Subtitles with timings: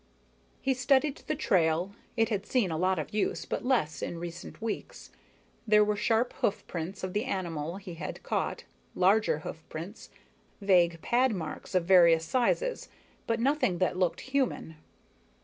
[0.63, 1.91] He studied the trail.
[2.17, 5.11] It had seen a lot of use, but less in recent weeks.
[5.67, 8.63] There were sharp hoof prints of the animal he had caught,
[8.95, 10.09] larger hoof prints,
[10.59, 12.89] vague pad marks of various sizes,
[13.27, 14.75] but nothing that looked human.